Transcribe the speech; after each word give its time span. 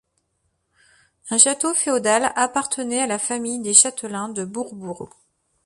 Un 1.29 1.37
château 1.37 1.75
féodal 1.75 2.31
appartenait 2.35 3.01
à 3.01 3.05
la 3.05 3.19
famille 3.19 3.59
des 3.61 3.75
châtelains 3.75 4.29
de 4.29 4.43
Bourbourg. 4.43 5.15